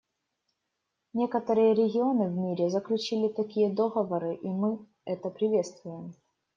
Некоторые 1.13 1.75
регионы 1.75 2.27
в 2.27 2.35
мире 2.35 2.71
заключили 2.71 3.27
такие 3.27 3.69
договоры, 3.69 4.33
и 4.33 4.47
мы 4.49 4.83
это 5.05 5.29
приветствуем. 5.29 6.15